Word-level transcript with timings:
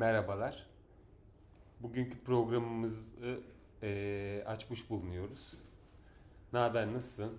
Merhabalar. 0.00 0.66
Bugünkü 1.80 2.18
programımızı 2.24 3.40
e, 3.82 4.42
açmış 4.46 4.90
bulunuyoruz. 4.90 5.54
Ne 6.52 6.58
haber, 6.58 6.92
nasılsın? 6.92 7.38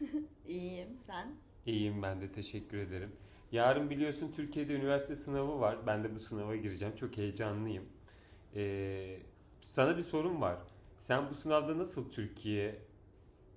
İyiyim, 0.48 0.98
sen? 1.06 1.34
İyiyim 1.66 2.02
ben 2.02 2.20
de, 2.20 2.32
teşekkür 2.32 2.78
ederim. 2.78 3.12
Yarın 3.52 3.90
biliyorsun 3.90 4.32
Türkiye'de 4.32 4.74
üniversite 4.74 5.16
sınavı 5.16 5.60
var. 5.60 5.86
Ben 5.86 6.04
de 6.04 6.14
bu 6.14 6.20
sınava 6.20 6.56
gireceğim. 6.56 6.96
Çok 6.96 7.16
heyecanlıyım. 7.16 7.84
E, 8.54 9.16
sana 9.60 9.96
bir 9.96 10.02
sorum 10.02 10.40
var. 10.40 10.58
Sen 11.00 11.30
bu 11.30 11.34
sınavda 11.34 11.78
nasıl 11.78 12.10
Türkiye 12.10 12.78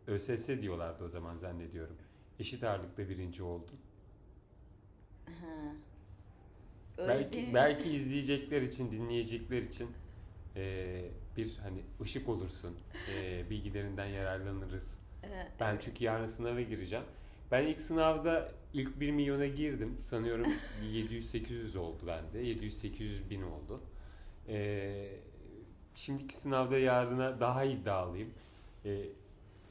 ÖSS 0.08 0.48
diyorlardı 0.48 1.04
o 1.04 1.08
zaman 1.08 1.38
zannediyorum. 1.38 1.96
Eşit 2.40 2.64
ağırlıkta 2.64 3.10
birinci 3.10 3.44
oldun. 3.44 3.80
Ha. 5.26 5.76
Öyle 6.98 7.10
belki 7.14 7.34
değil 7.34 7.54
belki 7.54 7.90
izleyecekler 7.90 8.62
için, 8.62 8.92
dinleyecekler 8.92 9.62
için 9.62 9.90
e, 10.56 11.02
bir 11.38 11.58
hani 11.64 11.82
ışık 12.02 12.30
olursun. 12.30 12.76
E, 13.16 13.46
bilgilerinden 13.50 14.06
yararlanırız. 14.06 15.00
Ee, 15.24 15.48
Ben 15.60 15.78
çünkü 15.82 16.04
yarın 16.04 16.26
sınava 16.26 16.62
gireceğim. 16.62 17.06
Ben 17.52 17.68
ilk 17.68 17.82
sınavda 17.82 18.52
ilk 18.74 19.00
1 19.00 19.12
milyona 19.12 19.46
girdim. 19.48 19.98
Sanıyorum 20.04 20.48
700-800 20.84 21.78
oldu 21.78 21.98
bende. 22.08 22.44
700-800 22.44 23.30
bin 23.30 23.42
oldu. 23.42 23.82
E, 24.48 25.08
şimdiki 25.96 26.38
sınavda 26.38 26.78
yarına 26.78 27.40
daha 27.40 27.64
iddialıyım. 27.64 28.30
E, 28.86 29.02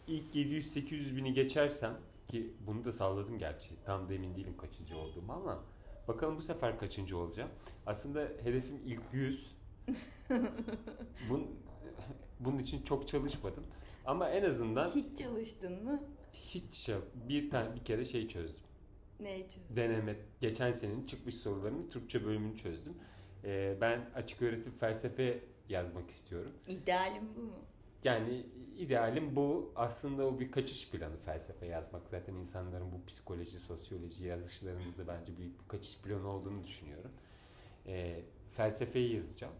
ilk 0.08 0.34
700-800 0.34 1.16
bini 1.16 1.34
geçersem 1.34 1.94
ki 2.28 2.50
bunu 2.66 2.84
da 2.84 2.92
salladım 2.92 3.38
gerçi. 3.38 3.70
Tam 3.84 4.08
da 4.08 4.14
emin 4.14 4.34
değilim 4.36 4.54
kaçıncı 4.60 4.96
olduğumu 4.96 5.32
ama 5.32 5.62
bakalım 6.08 6.36
bu 6.36 6.42
sefer 6.42 6.78
kaçıncı 6.78 7.18
olacağım. 7.18 7.50
Aslında 7.86 8.20
hedefim 8.42 8.80
ilk 8.86 9.00
100. 9.12 9.56
Bun, 11.30 11.46
bunun 12.40 12.58
için 12.58 12.82
çok 12.82 13.08
çalışmadım. 13.08 13.64
Ama 14.04 14.30
en 14.30 14.44
azından 14.44 14.90
Hiç 14.90 15.18
çalıştın 15.18 15.84
mı? 15.84 16.02
hiç 16.32 16.90
bir 17.28 17.50
tane 17.50 17.74
bir 17.74 17.84
kere 17.84 18.04
şey 18.04 18.28
çözdüm. 18.28 18.62
Ne 19.20 19.40
için? 19.40 19.62
Deneme 19.76 20.16
geçen 20.40 20.72
senenin 20.72 21.06
çıkmış 21.06 21.34
sorularını 21.34 21.88
Türkçe 21.90 22.24
bölümünü 22.24 22.56
çözdüm. 22.56 22.94
Ee, 23.44 23.76
ben 23.80 24.10
açık 24.14 24.42
öğretim 24.42 24.72
felsefe 24.72 25.44
yazmak 25.68 26.10
istiyorum. 26.10 26.52
İdealim 26.68 27.22
bu 27.36 27.40
mu? 27.42 27.54
Yani 28.04 28.46
idealim 28.78 29.36
bu. 29.36 29.72
Aslında 29.76 30.26
o 30.26 30.40
bir 30.40 30.50
kaçış 30.50 30.90
planı 30.90 31.16
felsefe 31.16 31.66
yazmak. 31.66 32.02
Zaten 32.10 32.34
insanların 32.34 32.92
bu 32.92 33.06
psikoloji, 33.06 33.60
sosyoloji 33.60 34.26
yazışlarında 34.26 34.98
da 34.98 35.06
bence 35.08 35.36
büyük 35.38 35.62
bir 35.62 35.68
kaçış 35.68 35.98
planı 35.98 36.28
olduğunu 36.28 36.64
düşünüyorum. 36.64 37.10
Ee, 37.86 38.20
felsefeyi 38.52 39.16
yazacağım. 39.16 39.54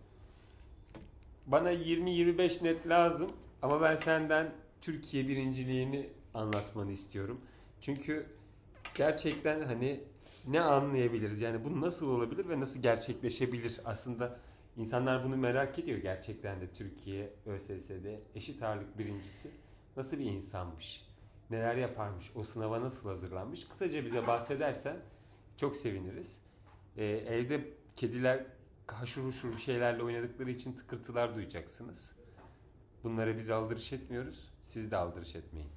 Bana 1.46 1.72
20-25 1.72 2.64
net 2.64 2.88
lazım 2.88 3.32
ama 3.62 3.80
ben 3.80 3.96
senden 3.96 4.52
Türkiye 4.82 5.28
birinciliğini 5.28 6.10
anlatmanı 6.34 6.92
istiyorum. 6.92 7.40
Çünkü 7.80 8.26
gerçekten 8.94 9.62
hani 9.62 10.00
ne 10.46 10.60
anlayabiliriz? 10.60 11.40
Yani 11.40 11.64
bu 11.64 11.80
nasıl 11.80 12.08
olabilir 12.08 12.48
ve 12.48 12.60
nasıl 12.60 12.82
gerçekleşebilir? 12.82 13.80
Aslında 13.84 14.38
insanlar 14.76 15.24
bunu 15.24 15.36
merak 15.36 15.78
ediyor 15.78 15.98
gerçekten 15.98 16.60
de 16.60 16.72
Türkiye 16.72 17.32
ÖSS'de 17.46 18.20
eşit 18.34 18.62
ağırlık 18.62 18.98
birincisi 18.98 19.50
nasıl 19.96 20.18
bir 20.18 20.24
insanmış? 20.24 21.08
Neler 21.50 21.76
yaparmış? 21.76 22.32
O 22.34 22.44
sınava 22.44 22.80
nasıl 22.80 23.08
hazırlanmış? 23.08 23.68
Kısaca 23.68 24.04
bize 24.04 24.26
bahsedersen 24.26 24.96
çok 25.56 25.76
seviniriz. 25.76 26.40
Ee, 26.96 27.04
evde 27.04 27.70
kediler 27.96 28.46
haşır 28.86 29.24
huşur 29.24 29.52
bir 29.52 29.58
şeylerle 29.58 30.02
oynadıkları 30.02 30.50
için 30.50 30.72
tıkırtılar 30.72 31.34
duyacaksınız. 31.34 32.16
Bunlara 33.04 33.36
biz 33.36 33.50
aldırış 33.50 33.92
etmiyoruz. 33.92 34.50
Siz 34.64 34.90
de 34.90 34.96
aldırış 34.96 35.36
etmeyin. 35.36 35.68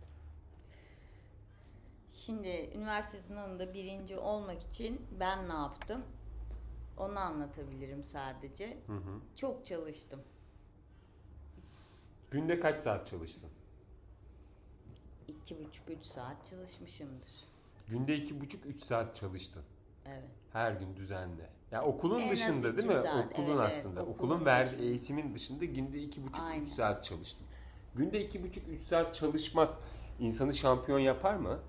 Şimdi 2.10 2.72
üniversite 2.76 3.22
sınavında 3.22 3.74
birinci 3.74 4.18
olmak 4.18 4.62
için 4.62 5.02
ben 5.20 5.50
ne 5.50 5.54
yaptım? 5.54 6.04
Onu 7.00 7.20
anlatabilirim 7.20 8.04
sadece. 8.04 8.78
Hı 8.88 8.94
hı. 8.94 9.20
Çok 9.36 9.66
çalıştım. 9.66 10.22
Günde 12.32 12.60
kaç 12.60 12.80
saat 12.80 13.08
çalıştın? 13.08 13.50
İki 15.28 15.66
buçuk 15.66 15.90
üç 15.90 16.06
saat 16.06 16.46
çalışmışımdır. 16.46 17.32
Günde 17.88 18.16
iki 18.16 18.42
buçuk 18.42 18.66
üç 18.66 18.84
saat 18.84 19.16
çalıştın. 19.16 19.64
Evet. 20.06 20.30
Her 20.54 20.72
gün 20.72 20.96
düzenli. 20.96 21.42
Ya 21.72 21.84
okulun 21.84 22.20
En 22.20 22.32
dışında 22.32 22.78
değil 22.78 22.88
mi? 22.88 22.94
saat, 22.94 23.26
Okulun 23.34 23.48
evet, 23.48 23.60
evet. 23.60 23.78
aslında. 23.78 24.02
Okulun 24.02 24.14
Okulun 24.14 24.46
verdiği 24.46 24.90
eğitimin 24.90 25.34
dışında 25.34 25.66
günde 25.66 26.00
iki 26.04 26.24
buçuk 26.24 26.44
Aynen. 26.44 26.66
üç 26.66 26.70
saat 26.70 27.06
çalıştın. 27.06 27.48
Günde 27.96 28.26
iki 28.26 28.44
buçuk 28.44 28.68
üç 28.68 28.82
saat 28.82 29.16
çalışmak 29.16 29.74
insanı 30.20 30.54
şampiyon 30.54 31.00
yapar 31.00 31.36
mı? 31.36 31.60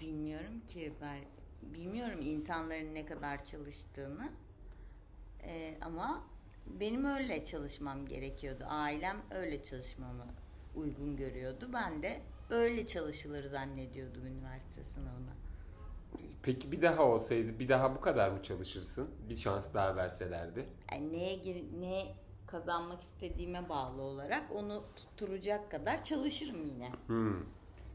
Bilmiyorum 0.00 0.60
ki 0.68 0.92
ben 1.00 1.18
bilmiyorum 1.62 2.18
insanların 2.22 2.94
ne 2.94 3.06
kadar 3.06 3.44
çalıştığını. 3.44 4.32
Ee, 5.42 5.78
ama 5.80 6.24
benim 6.66 7.04
öyle 7.04 7.44
çalışmam 7.44 8.06
gerekiyordu. 8.06 8.64
Ailem 8.68 9.16
öyle 9.30 9.64
çalışmamı 9.64 10.26
uygun 10.74 11.16
görüyordu. 11.16 11.70
Ben 11.72 12.02
de 12.02 12.20
öyle 12.50 12.86
çalışılır 12.86 13.44
zannediyordum 13.44 14.26
üniversite 14.26 14.84
sınavına. 14.84 15.32
Peki 16.42 16.72
bir 16.72 16.82
daha 16.82 17.02
olsaydı 17.02 17.58
bir 17.58 17.68
daha 17.68 17.94
bu 17.94 18.00
kadar 18.00 18.30
mı 18.30 18.42
çalışırsın? 18.42 19.10
Bir 19.28 19.36
şans 19.36 19.74
daha 19.74 19.96
verselerdi. 19.96 20.66
Yani 20.92 21.12
neye 21.12 21.36
gir, 21.36 21.64
ne 21.80 22.14
kazanmak 22.46 23.02
istediğime 23.02 23.68
bağlı 23.68 24.02
olarak 24.02 24.52
onu 24.52 24.84
tutturacak 24.96 25.70
kadar 25.70 26.04
çalışırım 26.04 26.66
yine. 26.66 26.92
Hmm. 27.06 27.40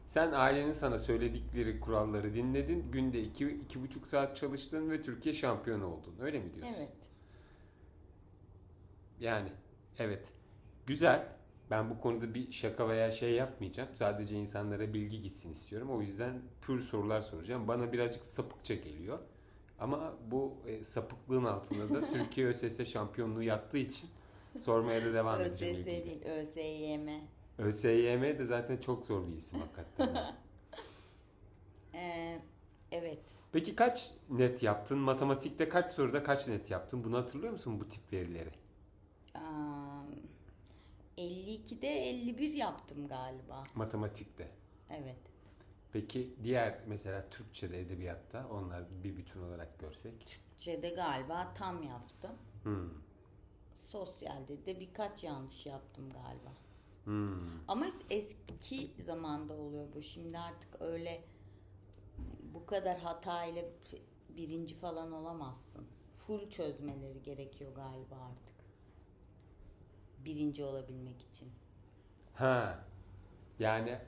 Sen 0.06 0.32
ailenin 0.32 0.72
sana 0.72 0.98
söyledikleri 0.98 1.80
kuralları 1.80 2.34
dinledin. 2.34 2.90
Günde 2.92 3.22
iki, 3.22 3.48
iki 3.48 3.82
buçuk 3.82 4.06
saat 4.06 4.36
çalıştın 4.36 4.90
ve 4.90 5.02
Türkiye 5.02 5.34
şampiyonu 5.34 5.86
oldun. 5.86 6.14
Öyle 6.20 6.38
mi 6.38 6.54
diyorsun? 6.54 6.74
Evet. 6.78 6.92
Yani 9.20 9.48
evet. 9.98 10.32
Güzel. 10.86 11.28
Ben 11.70 11.90
bu 11.90 12.00
konuda 12.00 12.34
bir 12.34 12.52
şaka 12.52 12.88
veya 12.88 13.12
şey 13.12 13.32
yapmayacağım. 13.32 13.88
Sadece 13.94 14.36
insanlara 14.36 14.94
bilgi 14.94 15.22
gitsin 15.22 15.52
istiyorum. 15.52 15.90
O 15.90 16.00
yüzden 16.02 16.42
pür 16.62 16.80
sorular 16.80 17.20
soracağım. 17.22 17.68
Bana 17.68 17.92
birazcık 17.92 18.24
sapıkça 18.24 18.74
geliyor. 18.74 19.18
Ama 19.78 20.14
bu 20.30 20.54
e, 20.66 20.84
sapıklığın 20.84 21.44
altında 21.44 21.94
da 21.94 22.10
Türkiye 22.12 22.46
ÖSS 22.46 22.84
şampiyonluğu 22.86 23.42
yattığı 23.42 23.78
için 23.78 24.10
sormaya 24.60 25.04
da 25.04 25.14
devam 25.14 25.40
ÖSS 25.40 25.62
edeceğim. 25.62 25.74
ilgili. 25.76 26.04
değil, 26.06 26.22
ÖSYM. 26.24 27.08
ÖSYM 27.58 28.22
de 28.22 28.46
zaten 28.46 28.76
çok 28.76 29.06
zor 29.06 29.28
bir 29.28 29.36
isim 29.36 29.58
hakikaten. 29.58 30.34
Ee, 31.96 32.42
evet. 32.92 33.22
Peki 33.52 33.76
kaç 33.76 34.10
net 34.30 34.62
yaptın? 34.62 34.98
Matematikte 34.98 35.68
kaç 35.68 35.92
soruda 35.92 36.22
kaç 36.22 36.48
net 36.48 36.70
yaptın? 36.70 37.04
Bunu 37.04 37.16
hatırlıyor 37.16 37.52
musun 37.52 37.80
bu 37.80 37.88
tip 37.88 38.12
verileri? 38.12 38.50
Aa, 39.34 40.02
52'de 41.18 41.88
51 41.88 42.52
yaptım 42.52 43.08
galiba. 43.08 43.64
Matematikte. 43.74 44.50
Evet. 44.90 45.18
Peki 45.92 46.34
diğer 46.44 46.80
mesela 46.86 47.30
Türkçe'de 47.30 47.80
edebiyatta 47.80 48.48
onlar 48.48 48.84
bir 49.04 49.16
bütün 49.16 49.40
olarak 49.42 49.78
görsek. 49.78 50.26
Türkçe'de 50.26 50.88
galiba 50.88 51.54
tam 51.54 51.82
yaptım. 51.82 52.32
Hmm. 52.62 52.90
Sosyalde 53.74 54.66
de 54.66 54.80
birkaç 54.80 55.24
yanlış 55.24 55.66
yaptım 55.66 56.10
galiba. 56.10 56.52
Hmm. 57.04 57.68
Ama 57.68 57.86
eski 58.10 58.90
zamanda 59.06 59.54
oluyor 59.54 59.86
bu. 59.94 60.02
Şimdi 60.02 60.38
artık 60.38 60.80
öyle 60.80 61.24
bu 62.54 62.66
kadar 62.66 62.98
hata 62.98 63.44
ile 63.44 63.72
birinci 64.28 64.74
falan 64.74 65.12
olamazsın. 65.12 65.86
Full 66.14 66.50
çözmeleri 66.50 67.22
gerekiyor 67.22 67.74
galiba 67.74 68.14
artık. 68.14 68.54
Birinci 70.24 70.64
olabilmek 70.64 71.22
için. 71.22 71.48
Ha. 72.34 72.84
Yani 73.58 73.98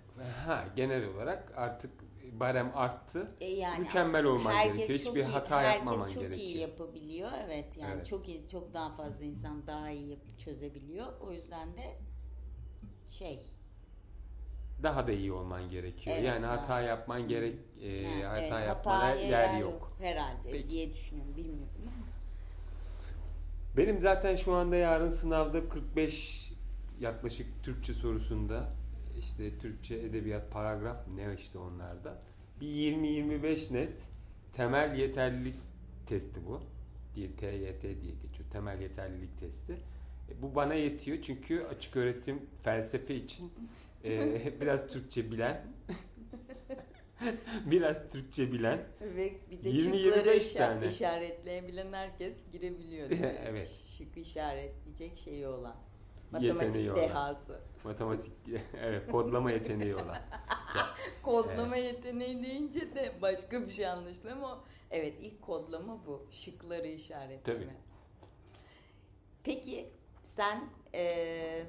ha 0.47 0.65
genel 0.77 1.07
olarak 1.09 1.53
artık 1.59 1.91
barem 2.33 2.73
arttı. 2.75 3.35
E 3.41 3.51
yani 3.51 3.79
Mükemmel 3.81 4.25
olman 4.25 4.53
herkes 4.53 4.77
gerekiyor. 4.77 4.99
Hiçbir 4.99 5.21
iyi- 5.25 5.33
hata 5.33 5.63
herkes 5.63 5.77
yapmaman 5.79 6.09
çok 6.09 6.37
iyi 6.37 6.59
yapabiliyor. 6.59 7.31
Evet 7.45 7.77
yani 7.77 7.95
Evet. 7.95 8.07
çok 8.07 8.29
iyi 8.29 8.49
çok 8.49 8.75
daha 8.75 8.91
fazla 8.97 9.25
insan 9.25 9.67
daha 9.67 9.91
iyi 9.91 10.09
yapıp 10.11 10.39
çözebiliyor. 10.39 11.21
O 11.21 11.33
yüzden 11.33 11.77
de 11.77 11.99
şey 13.07 13.41
Daha 14.83 15.07
da 15.07 15.13
iyi 15.13 15.33
olman 15.33 15.71
gerekiyor. 15.71 16.17
Evet, 16.17 16.27
yani 16.29 16.43
daha- 16.43 16.53
hata 16.57 16.81
yapman 16.81 17.29
gerek 17.29 17.57
e, 17.83 18.05
Ha, 18.23 18.29
hata 18.31 18.39
evet, 18.41 18.69
yapmana 18.69 18.99
hataya 19.05 19.29
yer 19.29 19.61
yok. 19.61 19.93
herhalde 19.99 20.51
Peki. 20.53 20.71
diye 20.71 20.93
düşünüyorum. 20.95 21.37
Bilmiyorum 21.37 21.69
ama. 21.83 22.07
Benim 23.77 24.01
zaten 24.01 24.37
şu 24.37 24.55
anda 24.55 24.77
yarın 24.77 25.09
sınavda 25.09 25.69
45 25.69 26.53
yaklaşık 27.01 27.47
Türkçe 27.63 27.95
sorusunda 27.95 28.69
işte 29.19 29.59
Türkçe 29.59 29.95
edebiyat 29.95 30.51
paragraf 30.51 31.09
ne 31.17 31.35
işte 31.39 31.59
onlarda 31.59 32.19
bir 32.61 32.67
20-25 32.67 33.75
net 33.75 34.09
temel 34.53 34.99
yeterlilik 34.99 35.55
testi 36.07 36.47
bu. 36.47 36.63
diye 37.15 37.29
TYT 37.37 37.83
diye 37.83 38.15
geçiyor. 38.23 38.51
Temel 38.53 38.81
yeterlilik 38.81 39.39
testi. 39.39 39.77
E, 40.31 40.43
bu 40.43 40.55
bana 40.55 40.75
yetiyor 40.75 41.23
çünkü 41.23 41.63
açık 41.63 41.97
öğretim 41.97 42.51
felsefe 42.63 43.15
için 43.15 43.53
e, 44.05 44.53
biraz 44.61 44.89
Türkçe 44.89 45.31
bilen 45.31 45.67
biraz 47.67 48.09
Türkçe 48.11 48.53
bilen 48.53 48.79
Ve 49.01 49.33
bir 49.51 49.65
de 49.65 49.69
20-25 49.71 49.83
şıkları 50.05 50.37
işa- 50.37 50.59
tane. 50.59 50.87
işaretleyebilen 50.87 51.93
herkes 51.93 52.35
girebiliyor. 52.53 53.11
Evet. 53.49 53.69
Şık 53.99 54.17
işaretleyecek 54.17 55.19
şeyi 55.19 55.47
olan. 55.47 55.77
Yeteneği 56.41 56.53
Matematik 56.55 56.87
olan. 56.93 56.97
dehası. 57.09 57.61
matematik 57.85 58.33
evet 58.81 59.11
kodlama 59.11 59.51
yeteneği 59.51 59.95
olan. 59.95 60.17
Kodlama 61.23 61.77
yeteneği 61.77 62.43
deyince 62.45 62.81
de 62.95 63.13
başka 63.23 63.67
bir 63.67 63.73
şey 63.73 63.87
anlaşılıyor 63.87 64.37
ama 64.37 64.65
evet 64.91 65.15
ilk 65.21 65.43
kodlama 65.43 66.07
bu. 66.07 66.27
Şıkları 66.31 66.87
işaretleme. 66.87 67.59
Tabii. 67.59 67.71
Peki 69.45 69.91
sen 70.37 70.65
eee, 70.95 71.67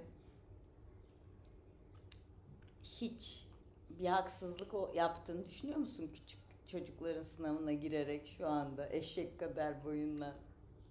hiç 2.83 3.45
bir 3.89 4.05
haksızlık 4.05 4.71
yaptığını 4.95 5.47
düşünüyor 5.47 5.77
musun 5.77 6.09
küçük 6.13 6.39
çocukların 6.67 7.23
sınavına 7.23 7.73
girerek 7.73 8.35
şu 8.37 8.47
anda 8.47 8.89
eşek 8.89 9.39
kadar 9.39 9.83
boyunla? 9.83 10.35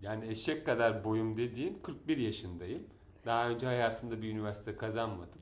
Yani 0.01 0.27
eşek 0.29 0.67
kadar 0.67 1.05
boyum 1.05 1.37
dediğin 1.37 1.79
41 1.83 2.17
yaşındayım. 2.17 2.87
Daha 3.27 3.49
önce 3.49 3.67
hayatımda 3.67 4.23
bir 4.23 4.31
üniversite 4.33 4.77
kazanmadım. 4.77 5.41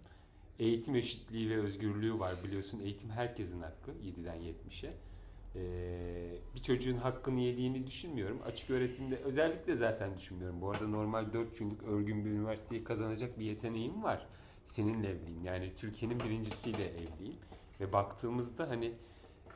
Eğitim 0.58 0.96
eşitliği 0.96 1.50
ve 1.50 1.60
özgürlüğü 1.60 2.18
var 2.18 2.34
biliyorsun. 2.44 2.80
Eğitim 2.80 3.10
herkesin 3.10 3.60
hakkı 3.62 3.90
7'den 3.90 4.36
70'e. 4.36 4.94
Ee, 5.56 6.38
bir 6.54 6.62
çocuğun 6.62 6.96
hakkını 6.96 7.40
yediğini 7.40 7.86
düşünmüyorum. 7.86 8.42
Açık 8.44 8.70
öğretimde 8.70 9.16
özellikle 9.16 9.76
zaten 9.76 10.16
düşünmüyorum. 10.16 10.60
Bu 10.60 10.70
arada 10.70 10.88
normal 10.88 11.32
4 11.32 11.60
yıllık 11.60 11.82
örgün 11.82 12.24
bir 12.24 12.30
üniversiteyi 12.30 12.84
kazanacak 12.84 13.38
bir 13.38 13.44
yeteneğim 13.44 14.02
var. 14.02 14.26
Seninle 14.66 15.08
evliyim. 15.10 15.44
Yani 15.44 15.72
Türkiye'nin 15.76 16.24
birincisiyle 16.24 16.84
evliyim. 16.84 17.38
Ve 17.80 17.92
baktığımızda 17.92 18.68
hani 18.68 18.92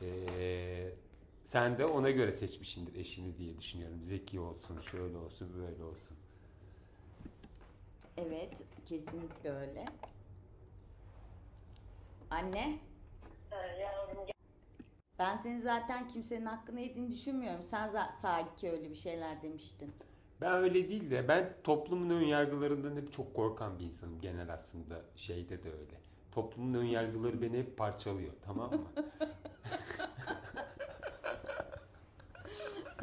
ee, 0.01 0.93
sen 1.43 1.77
de 1.77 1.85
ona 1.85 2.09
göre 2.11 2.31
seçmişsindir 2.33 2.95
eşini 2.95 3.37
diye 3.37 3.57
düşünüyorum. 3.59 4.03
Zeki 4.03 4.39
olsun, 4.39 4.81
şöyle 4.81 5.17
olsun, 5.17 5.53
böyle 5.53 5.83
olsun. 5.83 6.17
Evet, 8.17 8.63
kesinlikle 8.85 9.51
öyle. 9.51 9.85
Anne, 12.29 12.79
ben 15.19 15.37
seni 15.37 15.61
zaten 15.61 16.07
kimsenin 16.07 16.45
hakkını 16.45 16.79
yediğini 16.79 17.11
düşünmüyorum. 17.11 17.63
Sen 17.63 17.91
sanki 18.21 18.71
öyle 18.71 18.89
bir 18.89 18.95
şeyler 18.95 19.41
demiştin. 19.41 19.93
Ben 20.41 20.53
öyle 20.53 20.89
değil 20.89 21.11
de 21.11 21.27
ben 21.27 21.53
toplumun 21.63 22.09
ön 22.09 22.21
yargılarından 22.21 22.95
hep 22.95 23.13
çok 23.13 23.35
korkan 23.35 23.79
bir 23.79 23.83
insanım 23.83 24.21
genel 24.21 24.53
aslında 24.53 25.01
şeyde 25.15 25.63
de 25.63 25.71
öyle. 25.71 25.99
Toplumun 26.31 26.73
ön 26.73 26.83
yargıları 26.85 27.41
beni 27.41 27.57
hep 27.57 27.77
parçalıyor 27.77 28.33
tamam 28.45 28.71
mı? 28.71 28.87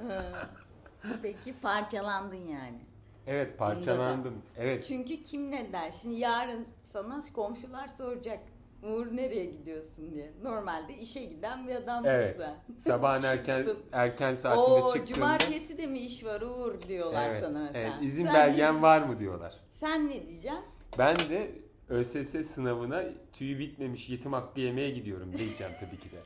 Peki 1.23 1.55
parçalandın 1.63 2.49
yani. 2.49 2.81
Evet 3.27 3.59
parçalandım. 3.59 4.43
Evet 4.57 4.85
Çünkü 4.85 5.23
kim 5.23 5.51
ne 5.51 5.73
der? 5.73 5.93
Şimdi 5.93 6.15
yarın 6.15 6.67
sana 6.83 7.21
komşular 7.35 7.89
soracak. 7.89 8.41
Uğur 8.87 9.17
nereye 9.17 9.45
gidiyorsun 9.45 10.15
diye. 10.15 10.33
Normalde 10.43 10.97
işe 10.97 11.25
giden 11.25 11.69
bir 11.69 11.75
adamsın 11.75 12.11
Evet. 12.11 12.37
sen. 12.39 12.55
sabahın 12.79 13.23
erken 13.33 13.67
erken 13.93 14.35
saatinde 14.35 14.65
Oo, 14.65 14.93
çıktığımda 14.95 15.07
cumartesi 15.07 15.79
de 15.79 15.87
mi 15.87 15.99
iş 15.99 16.25
var 16.25 16.41
Uğur 16.41 16.83
diyorlar 16.89 17.31
evet, 17.31 17.41
sana 17.41 17.59
mesela. 17.63 17.79
evet, 17.79 17.93
izin 18.03 18.25
Sen 18.25 18.35
belgen 18.35 18.83
var 18.83 19.03
mı 19.03 19.19
diyorlar. 19.19 19.55
Sen 19.69 20.07
ne 20.09 20.27
diyeceksin? 20.27 20.61
Ben 20.99 21.17
de 21.17 21.51
ÖSS 21.89 22.47
sınavına 22.47 23.03
tüyü 23.33 23.59
bitmemiş 23.59 24.11
yetim 24.11 24.33
hakkı 24.33 24.61
yemeye 24.61 24.91
gidiyorum 24.91 25.33
diyeceğim 25.39 25.73
tabii 25.81 26.01
ki 26.01 26.11
de. 26.13 26.19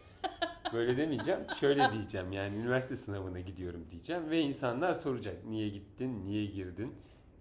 Böyle 0.73 0.97
demeyeceğim. 0.97 1.41
Şöyle 1.61 1.93
diyeceğim 1.93 2.33
yani 2.33 2.57
üniversite 2.57 2.97
sınavına 2.97 3.41
gidiyorum 3.41 3.87
diyeceğim 3.91 4.31
ve 4.31 4.41
insanlar 4.41 4.95
soracak. 4.95 5.45
Niye 5.45 5.69
gittin? 5.69 6.27
Niye 6.27 6.47
girdin? 6.47 6.95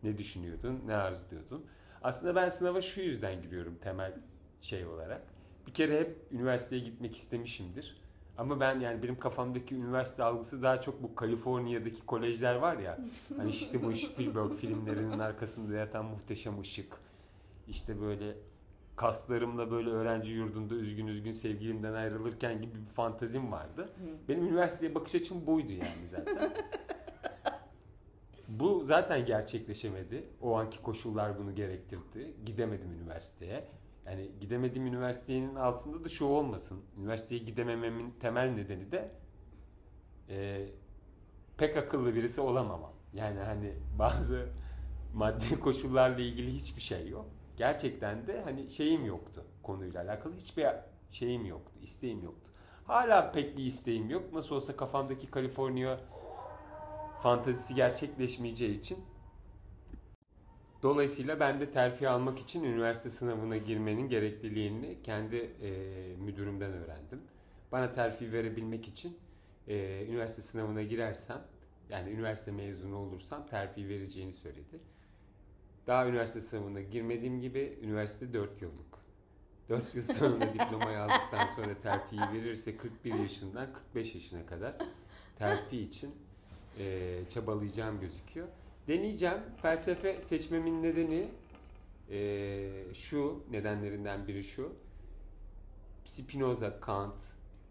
Ne 0.04 0.18
düşünüyordun? 0.18 0.82
Ne 0.86 0.96
arzuluyordun? 0.96 1.66
Aslında 2.04 2.36
ben 2.36 2.50
sınava 2.50 2.82
şu 2.82 3.02
yüzden 3.02 3.42
giriyorum 3.42 3.78
temel 3.82 4.14
şey 4.62 4.86
olarak. 4.86 5.22
Bir 5.68 5.74
kere 5.74 6.00
hep 6.00 6.18
üniversiteye 6.32 6.82
gitmek 6.82 7.16
istemişimdir. 7.16 8.02
Ama 8.38 8.60
ben 8.60 8.80
yani 8.80 9.04
benim 9.04 9.20
kafamdaki 9.20 9.76
üniversite 9.76 10.24
algısı 10.24 10.62
daha 10.64 10.82
çok 10.82 11.04
bu 11.04 11.16
Kaliforniya'daki 11.16 12.06
kolejler 12.06 12.56
var 12.56 12.78
ya. 12.78 13.00
Hani 13.38 13.50
işte 13.50 13.84
bu 13.84 13.96
Spielberg 13.96 14.54
filmlerinin 14.54 15.20
arkasında 15.20 15.76
yatan 15.76 16.06
muhteşem 16.06 16.62
ışık. 16.62 16.98
İşte 17.68 18.02
böyle 18.02 18.36
kaslarımla 18.96 19.72
böyle 19.72 19.90
öğrenci 19.90 20.34
yurdunda 20.34 20.76
üzgün 20.76 21.08
üzgün 21.08 21.32
sevgilimden 21.32 21.94
ayrılırken 21.94 22.62
gibi 22.62 22.76
bir 22.76 22.94
fantazim 22.94 23.52
vardı. 23.52 23.90
Benim 24.30 24.48
üniversiteye 24.48 24.96
bakış 24.96 25.16
açım 25.16 25.48
buydu 25.48 25.72
yani 25.72 26.08
zaten. 26.12 26.54
Bu 28.48 28.84
zaten 28.84 29.26
gerçekleşemedi. 29.26 30.24
O 30.42 30.56
anki 30.56 30.82
koşullar 30.82 31.40
bunu 31.40 31.56
gerektirdi. 31.56 32.34
Gidemedim 32.46 32.92
üniversiteye. 32.92 33.68
Yani 34.10 34.32
gidemediğim 34.40 34.88
üniversitenin 34.88 35.56
altında 35.56 36.04
da 36.04 36.10
şu 36.10 36.26
olmasın. 36.26 36.82
Üniversiteye 36.98 37.44
gidemememin 37.44 38.12
temel 38.20 38.50
nedeni 38.50 38.92
de 38.92 39.12
e, 40.30 40.68
pek 41.58 41.78
akıllı 41.78 42.16
birisi 42.16 42.42
olamamam. 42.42 42.94
Yani 43.14 43.40
hani 43.40 43.74
bazı 44.00 44.50
maddi 45.14 45.60
koşullarla 45.60 46.22
ilgili 46.22 46.54
hiçbir 46.54 46.82
şey 46.82 47.10
yok. 47.10 47.26
Gerçekten 47.58 48.28
de 48.28 48.42
hani 48.42 48.70
şeyim 48.70 49.06
yoktu 49.06 49.44
konuyla 49.64 50.04
alakalı 50.04 50.36
hiçbir 50.36 50.68
şeyim 51.12 51.46
yoktu, 51.46 51.80
isteğim 51.82 52.24
yoktu. 52.24 52.52
Hala 52.86 53.32
pek 53.32 53.58
bir 53.58 53.64
isteğim 53.64 54.10
yok. 54.10 54.34
Nasıl 54.34 54.56
olsa 54.56 54.76
kafamdaki 54.76 55.32
Kaliforniya 55.32 56.00
fantazisi 57.22 57.76
gerçekleşmeyeceği 57.76 58.80
için 58.80 58.98
Dolayısıyla 60.84 61.40
ben 61.40 61.60
de 61.60 61.72
terfi 61.72 62.10
almak 62.10 62.40
için 62.40 62.64
üniversite 62.64 63.10
sınavına 63.10 63.58
girmenin 63.58 64.10
gerekliliğini 64.10 64.98
kendi 65.04 65.36
e, 65.36 65.72
müdürümden 66.20 66.74
öğrendim. 66.74 67.22
Bana 67.72 67.92
terfi 67.92 68.34
verebilmek 68.34 68.88
için 68.88 69.18
e, 69.68 70.06
üniversite 70.10 70.42
sınavına 70.42 70.84
girersem, 70.84 71.42
yani 71.90 72.10
üniversite 72.10 72.52
mezunu 72.52 72.96
olursam 72.98 73.48
terfi 73.48 73.90
vereceğini 73.90 74.34
söyledi. 74.34 74.80
Daha 75.88 76.08
üniversite 76.08 76.42
sınavına 76.42 76.82
girmediğim 76.82 77.42
gibi 77.42 77.80
üniversite 77.82 78.34
4 78.34 78.62
yıllık. 78.62 79.00
4 79.70 79.96
yıl 79.96 80.04
sonra 80.04 80.54
diplomayı 80.54 81.00
aldıktan 81.00 81.48
sonra 81.56 81.80
terfiyi 81.80 82.22
verirse 82.34 82.78
41 82.78 83.14
yaşından 83.14 83.74
45 83.74 84.16
yaşına 84.16 84.46
kadar 84.46 84.76
terfi 85.38 85.78
için 85.78 86.16
e, 86.80 87.20
çabalayacağım 87.30 88.00
gözüküyor. 88.00 88.48
Deneyeceğim. 88.90 89.38
Felsefe 89.62 90.22
seçmemin 90.22 90.84
nedeni 90.84 91.28
e, 92.10 92.94
şu, 92.94 93.44
nedenlerinden 93.52 94.28
biri 94.28 94.44
şu. 94.44 94.74
Spinoza, 96.06 96.80
Kant, 96.80 97.22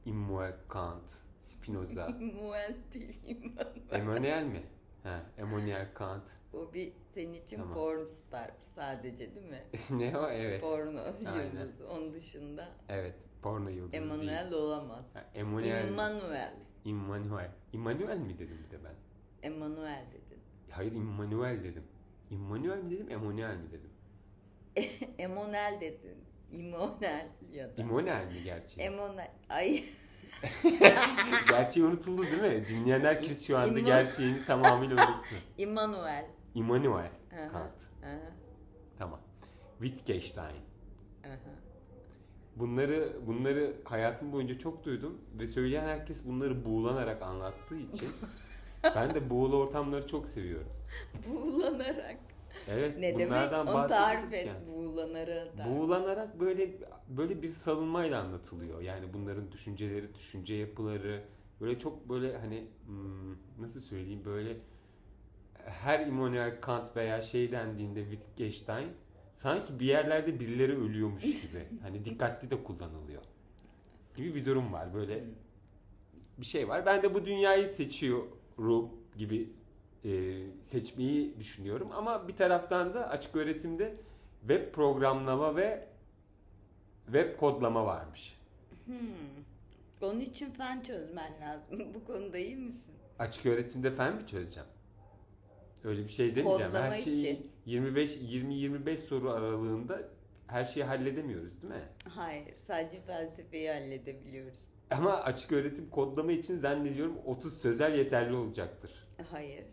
Immanuel 0.05 0.57
Kant, 0.69 1.11
Spinoza, 1.43 2.09
Muel 2.21 2.77
değilim 2.95 3.57
ben. 3.59 3.99
Emmanuel 3.99 4.45
mi? 4.45 4.63
Ha, 5.03 5.23
Emmanuel 5.39 5.89
Kant. 5.95 6.23
O 6.53 6.75
bir 6.75 6.93
senin 7.15 7.33
için 7.33 7.57
Tamam. 7.57 7.75
porn 7.75 8.05
star 8.05 8.51
sadece 8.75 9.35
değil 9.35 9.47
mi? 9.47 9.63
ne 9.91 10.19
o? 10.19 10.29
Evet. 10.29 10.61
Porno 10.61 11.07
yıldızı. 11.07 11.89
Onun 11.91 12.15
dışında 12.15 12.69
Evet, 12.89 13.17
porno 13.43 13.69
yıldızı 13.69 13.93
değil. 13.93 14.03
Emanuel 14.03 14.53
olamaz. 14.53 15.15
Ha, 15.15 15.25
Emmanuel, 15.35 15.89
Immanuel. 15.89 16.55
Immanuel. 16.85 17.51
Immanuel 17.73 18.19
mi 18.19 18.39
dedim 18.39 18.59
bir 18.67 18.71
de 18.71 18.85
ben? 18.85 18.95
Emanuel 19.43 20.05
dedin. 20.13 20.27
Hayır, 20.78 20.92
Immanuel 20.92 21.64
dedim. 21.64 21.82
Immanuel 22.30 22.82
mi 22.82 22.90
dedim, 22.90 23.11
Emmanuel 23.11 23.56
mi 23.56 23.70
dedim? 23.73 23.90
Emanuel 25.18 25.78
dedin. 25.80 26.16
Immanuel 26.52 27.28
ya 27.52 27.76
da. 27.76 27.82
Immanuel 27.82 28.26
mi 28.32 28.42
gerçi? 28.44 28.80
Emanuel. 28.80 29.30
Ay. 29.49 29.85
Gerçeği 31.50 31.87
unutuldu 31.87 32.23
değil 32.23 32.42
mi? 32.42 32.64
Dinleyen 32.68 33.00
herkes 33.00 33.47
şu 33.47 33.58
anda 33.58 33.78
İmma- 33.80 33.85
gerçeğini 33.87 34.44
tamamıyla 34.44 34.97
unuttu. 34.97 35.35
Immanuel 36.54 37.11
Aha, 37.32 37.49
Kant. 37.49 37.82
aha, 38.04 38.18
Tamam. 38.99 39.20
Wittgenstein. 39.82 40.62
aha. 41.25 41.37
Bunları 42.56 43.12
bunları 43.26 43.76
hayatım 43.85 44.32
boyunca 44.32 44.58
çok 44.58 44.85
duydum 44.85 45.18
ve 45.38 45.47
söyleyen 45.47 45.85
herkes 45.88 46.25
bunları 46.26 46.64
buğulanarak 46.64 47.23
anlattığı 47.23 47.76
için 47.78 48.08
ben 48.95 49.14
de 49.14 49.30
buğulu 49.30 49.57
ortamları 49.57 50.07
çok 50.07 50.28
seviyorum. 50.28 50.68
Buğulanarak. 51.28 52.16
Evet, 52.71 52.99
Ne 52.99 53.18
demek? 53.18 53.52
Onu 53.52 53.87
tarif 53.87 54.33
et. 54.35 54.50
Buğulanarak. 54.68 55.66
buğulanarak 55.68 56.40
böyle 56.40 56.71
böyle 57.09 57.42
bir 57.42 57.49
salınmayla 57.49 58.23
anlatılıyor. 58.23 58.80
Yani 58.80 59.12
bunların 59.14 59.52
düşünceleri, 59.52 60.14
düşünce 60.14 60.54
yapıları 60.54 61.23
böyle 61.61 61.78
çok 61.78 62.09
böyle 62.09 62.38
hani 62.38 62.66
hmm, 62.87 63.62
nasıl 63.62 63.80
söyleyeyim 63.80 64.23
böyle 64.25 64.57
her 65.64 66.07
Immanuel 66.07 66.61
Kant 66.61 66.97
veya 66.97 67.23
şey 67.23 67.52
dendiğinde 67.52 68.02
Wittgenstein 68.02 68.88
sanki 69.33 69.80
bir 69.80 69.87
yerlerde 69.87 70.40
birileri 70.40 70.78
ölüyormuş 70.78 71.25
gibi. 71.25 71.68
hani 71.83 72.04
dikkatli 72.04 72.50
de 72.50 72.62
kullanılıyor. 72.64 73.23
Gibi 74.16 74.35
bir 74.35 74.45
durum 74.45 74.73
var. 74.73 74.95
Böyle 74.95 75.25
bir 76.38 76.47
şey 76.47 76.68
var. 76.68 76.87
Ben 76.87 77.02
de 77.02 77.14
bu 77.14 77.26
dünyayı 77.26 77.68
seçiyorum 78.59 78.91
gibi 79.19 79.49
e, 80.05 80.11
seçmeyi 80.62 81.38
düşünüyorum. 81.38 81.88
Ama 81.93 82.29
bir 82.29 82.37
taraftan 82.37 82.95
da 82.95 83.09
açık 83.09 83.37
öğretimde 83.37 83.97
web 84.41 84.73
programlama 84.73 85.57
ve 85.57 85.88
web 87.07 87.37
kodlama 87.37 87.87
varmış. 87.87 88.38
Hmm. 88.85 88.97
Onun 90.00 90.21
için 90.21 90.50
fen 90.50 90.81
çözmen 90.83 91.33
lazım. 91.41 91.95
Bu 91.95 92.05
konuda 92.05 92.38
iyi 92.38 92.57
misin? 92.57 92.95
Açık 93.19 93.47
öğretimde 93.47 93.91
fen 93.91 94.17
mi 94.17 94.27
çözeceğim? 94.27 94.69
Öyle 95.85 96.05
bir 96.05 96.09
şey 96.09 96.37
demeyeceğim. 96.37 96.73
Kodlama 96.73 96.87
her 96.87 96.93
şeyi 96.93 97.19
için. 97.19 97.50
25 97.67 98.19
20 98.21 98.55
25 98.55 99.00
soru 99.00 99.31
aralığında 99.31 100.03
her 100.47 100.65
şeyi 100.65 100.85
halledemiyoruz 100.85 101.62
değil 101.62 101.75
mi? 101.75 101.88
Hayır. 102.09 102.57
Sadece 102.57 103.00
felsefeyi 103.00 103.69
halledebiliyoruz. 103.69 104.77
Ama 104.90 105.12
açık 105.14 105.52
öğretim 105.52 105.90
kodlama 105.90 106.33
için 106.33 106.59
zannediyorum 106.59 107.16
30 107.26 107.61
sözel 107.61 107.95
yeterli 107.99 108.35
olacaktır. 108.35 108.90
Hayır. 109.30 109.64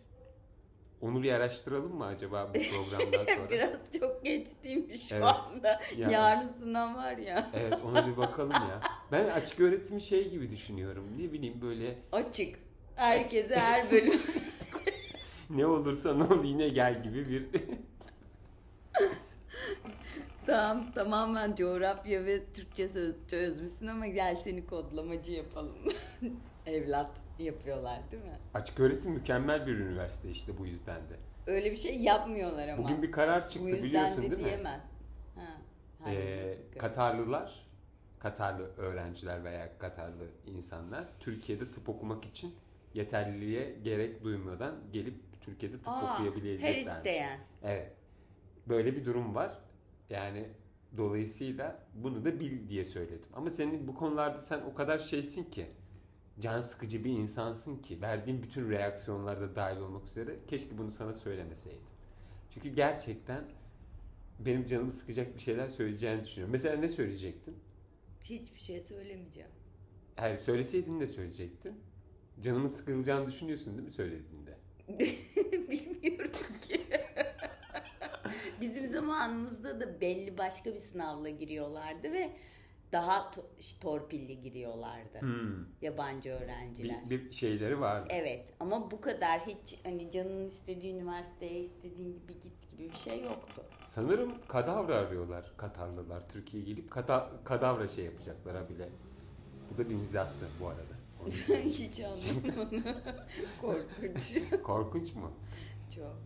Onu 1.02 1.24
bir 1.24 1.32
araştıralım 1.32 1.96
mı 1.96 2.06
acaba 2.06 2.50
bu 2.50 2.54
programdan 2.60 3.26
sonra? 3.36 3.50
Biraz 3.50 3.80
çok 4.00 4.24
geç 4.26 4.48
değil 4.64 4.88
mi 4.88 4.98
şu 5.00 5.16
Evet. 5.16 5.24
anda? 5.26 5.80
Yani- 5.98 6.14
Yarın 6.14 6.48
sınav 6.48 6.96
var 6.96 7.18
ya. 7.18 7.50
Evet 7.54 7.74
ona 7.86 8.08
bir 8.08 8.18
bakalım 8.18 8.52
ya. 8.52 8.82
Ben 9.12 9.26
açık 9.30 9.60
öğretimi 9.60 10.02
şey 10.02 10.30
gibi 10.30 10.52
düşünüyorum. 10.52 11.04
Ne 11.20 11.32
bileyim 11.34 11.62
böyle 11.62 11.96
Açık. 12.12 12.56
Herkese 12.96 13.56
her 13.56 13.92
bölüm. 13.92 14.22
ne 15.50 15.66
olursa 15.66 16.14
ne 16.14 16.24
ol 16.24 16.44
yine 16.44 16.70
gel 16.70 17.04
gibi 17.04 17.30
bir 17.30 17.46
tamam 20.46 20.92
tamamen 20.92 21.56
coğrafya 21.56 22.26
ve 22.26 22.54
Türkçe 22.54 22.90
söz 22.90 23.16
çözmüşsün 23.28 23.88
ama 23.88 24.08
gel 24.08 24.36
seni 24.36 24.66
kodlamacı 24.66 25.32
yapalım. 25.32 25.76
Evlat 26.66 27.12
yapıyorlar 27.40 28.00
değil 28.12 28.24
mi? 28.24 28.38
açık 28.54 28.80
öğretim 28.80 29.12
mükemmel 29.12 29.68
bir 29.68 29.78
üniversite 29.78 30.30
işte 30.30 30.58
bu 30.58 30.66
yüzden 30.66 31.00
de. 31.00 31.16
Öyle 31.48 31.72
bir 31.72 31.78
şey 31.78 32.00
yapmıyorlar 32.00 32.68
ama. 32.68 32.84
Bugün 32.84 33.02
bir 33.02 33.12
karar 33.12 33.50
çıktı 33.50 33.68
biliyorsun 33.84 34.18
de 34.18 34.22
değil 34.22 34.42
mi? 34.42 34.46
diyemez. 34.46 34.82
Ha. 35.36 36.12
Ee, 36.12 36.54
Katarlılar, 36.80 37.66
Katarlı 38.20 38.76
öğrenciler 38.78 39.44
veya 39.44 39.78
Katarlı 39.78 40.28
insanlar 40.48 41.08
Türkiye'de 41.20 41.72
tıp 41.72 41.90
okumak 41.90 42.26
için 42.26 42.56
yeterliliğe 42.94 43.76
gerek 43.84 44.24
duymadan 44.24 44.76
gelip 44.94 45.16
Türkiye'de 45.42 45.78
tıp 45.78 45.88
Aa, 45.88 46.20
her 46.20 46.20
okuyabileceklermiş. 46.20 46.82
isteyen. 46.82 47.40
Evet. 47.64 47.92
Böyle 48.68 48.96
bir 48.96 49.06
durum 49.06 49.36
var. 49.36 49.58
Yani 50.10 50.50
dolayısıyla 50.98 51.84
bunu 51.96 52.26
da 52.26 52.40
bil 52.40 52.70
diye 52.70 52.86
söyledim. 52.86 53.30
Ama 53.34 53.50
senin 53.50 53.88
bu 53.88 53.96
konularda 53.96 54.40
sen 54.40 54.62
o 54.62 54.74
kadar 54.74 55.00
şeysin 55.00 55.44
ki 55.44 55.66
can 56.40 56.62
sıkıcı 56.62 57.04
bir 57.04 57.12
insansın 57.12 57.78
ki 57.78 58.02
verdiğin 58.02 58.44
bütün 58.44 58.70
reaksiyonlarda 58.70 59.56
dahil 59.56 59.78
olmak 59.78 60.08
üzere 60.08 60.40
keşke 60.48 60.78
bunu 60.78 60.92
sana 60.92 61.14
söylemeseydim. 61.14 61.82
Çünkü 62.50 62.70
gerçekten 62.70 63.44
benim 64.40 64.66
canımı 64.66 64.92
sıkacak 64.92 65.36
bir 65.36 65.42
şeyler 65.42 65.70
söyleyeceğini 65.70 66.24
düşünüyorum. 66.24 66.52
Mesela 66.52 66.78
ne 66.78 66.90
söyleyecektin? 66.90 67.56
Hiçbir 68.24 68.60
şey 68.60 68.82
söylemeyeceğim. 68.82 69.50
Hayır 70.16 70.38
söyleseydin 70.38 71.00
de 71.00 71.08
söyleyecektin. 71.08 71.74
Canımın 72.42 72.70
sıkılacağını 72.70 73.28
düşünüyorsun 73.28 73.74
değil 73.78 73.88
mi 73.88 73.92
söylediğinde? 73.92 74.58
Bilmiyorum 75.70 76.32
ki. 76.62 76.82
Bizim 78.62 78.88
zamanımızda 78.88 79.80
da 79.80 80.02
belli 80.02 80.38
başka 80.38 80.74
bir 80.74 80.80
sınavla 80.80 81.30
giriyorlardı 81.30 82.14
ve 82.14 82.32
daha 82.92 83.18
to- 83.18 83.80
torpilli 83.82 84.42
giriyorlardı 84.42 85.22
Hmm. 85.22 85.66
yabancı 85.82 86.30
öğrenciler. 86.30 87.10
Bir, 87.10 87.26
bir 87.26 87.32
şeyleri 87.32 87.80
vardı. 87.82 88.08
Evet 88.10 88.54
ama 88.60 88.92
bu 88.92 89.02
kadar 89.02 89.40
hiç 89.42 89.80
hani 89.84 90.12
canın 90.12 90.48
istediği 90.48 90.94
üniversiteye 90.94 91.60
istediğin 91.60 92.14
gibi 92.14 92.40
git 92.40 92.72
gibi 92.72 92.90
bir 92.92 92.98
şey 92.98 93.22
yoktu. 93.24 93.62
Sanırım 93.88 94.34
kadavra 94.48 94.96
arıyorlar 94.96 95.54
Katarlılar. 95.58 96.30
Türkiye'ye 96.30 96.70
gelip 96.70 96.92
kata, 96.92 97.32
kadavra 97.44 97.88
şey 97.88 98.06
yapacaklar 98.06 98.70
bile. 98.70 98.90
Bu 99.74 99.78
da 99.78 99.90
bir 99.90 99.96
mizahtı 99.96 100.48
bu 100.62 100.68
arada. 100.68 100.96
Hiç 101.64 102.00
anlamadım. 102.00 102.84
Korkunç. 103.62 104.62
Korkunç 104.64 105.16
mu? 105.16 105.32
Çok. 105.96 106.18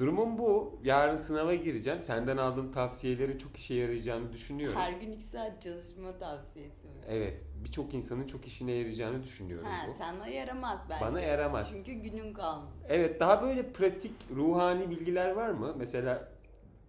Durumum 0.00 0.38
bu. 0.38 0.78
Yarın 0.84 1.16
sınava 1.16 1.54
gireceğim. 1.54 2.00
Senden 2.00 2.36
aldığım 2.36 2.72
tavsiyelerin 2.72 3.38
çok 3.38 3.56
işe 3.56 3.74
yarayacağını 3.74 4.32
düşünüyorum. 4.32 4.80
Her 4.80 4.92
gün 4.92 5.12
iki 5.12 5.24
saat 5.24 5.62
çalışma 5.62 6.18
tavsiyesi 6.18 6.86
mi? 6.86 6.92
Evet. 7.08 7.44
Birçok 7.64 7.94
insanın 7.94 8.26
çok 8.26 8.46
işine 8.46 8.72
yarayacağını 8.72 9.22
düşünüyorum 9.22 9.66
Ha, 9.68 9.86
bu. 9.88 9.92
sana 9.98 10.26
yaramaz 10.28 10.80
bence. 10.90 11.04
Bana 11.04 11.20
yaramaz. 11.20 11.70
Çünkü 11.72 11.92
günün 11.92 12.32
kalmadı. 12.34 12.70
Evet 12.88 13.20
daha 13.20 13.42
böyle 13.42 13.72
pratik 13.72 14.12
ruhani 14.36 14.90
bilgiler 14.90 15.30
var 15.30 15.50
mı? 15.50 15.74
Mesela 15.78 16.28